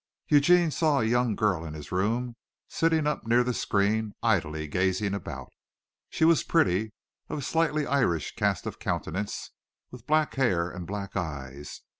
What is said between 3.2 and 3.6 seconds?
near the